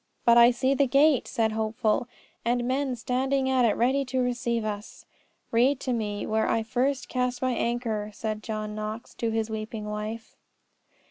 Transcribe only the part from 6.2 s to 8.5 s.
where I first cast my anchor," said